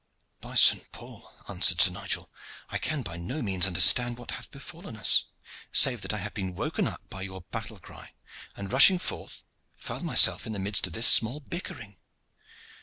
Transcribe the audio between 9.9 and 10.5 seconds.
myself